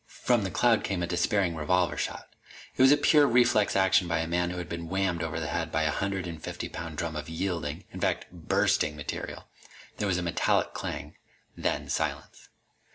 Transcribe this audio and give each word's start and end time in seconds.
From 0.07 0.43
the 0.43 0.49
cloud 0.49 0.83
came 0.83 1.03
a 1.03 1.05
despairing 1.05 1.55
revolver 1.55 1.95
shot. 1.95 2.27
It 2.75 2.81
was 2.81 2.95
pure 3.03 3.27
reflex 3.27 3.75
action 3.75 4.07
by 4.07 4.17
a 4.21 4.27
man 4.27 4.49
who 4.49 4.57
had 4.57 4.67
been 4.67 4.89
whammed 4.89 5.21
over 5.21 5.39
the 5.39 5.45
head 5.45 5.71
by 5.71 5.83
a 5.83 5.91
hundred 5.91 6.25
and 6.25 6.41
fifty 6.41 6.67
pound 6.69 6.97
drum 6.97 7.15
of 7.15 7.29
yielding 7.29 7.83
in 7.91 8.01
fact 8.01 8.25
bursting 8.31 8.95
material. 8.95 9.47
There 9.97 10.07
was 10.07 10.17
a 10.17 10.23
metallic 10.23 10.73
clang. 10.73 11.17
Then 11.55 11.87
silence. 11.87 12.49